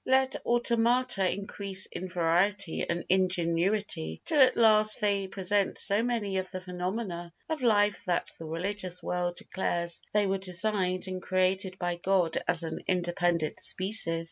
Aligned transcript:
Let 0.03 0.35
automata 0.47 1.31
increase 1.31 1.85
in 1.85 2.09
variety 2.09 2.83
and 2.89 3.05
ingenuity 3.07 4.19
till 4.25 4.41
at 4.41 4.57
last 4.57 4.99
they 4.99 5.27
present 5.27 5.77
so 5.77 6.01
many 6.01 6.39
of 6.39 6.49
the 6.49 6.59
phenomena 6.59 7.31
of 7.47 7.61
life 7.61 8.05
that 8.05 8.31
the 8.39 8.45
religious 8.47 9.03
world 9.03 9.35
declares 9.35 10.01
they 10.11 10.25
were 10.25 10.39
designed 10.39 11.07
and 11.07 11.21
created 11.21 11.77
by 11.77 11.97
God 11.97 12.43
as 12.47 12.63
an 12.63 12.79
independent 12.87 13.59
species. 13.59 14.19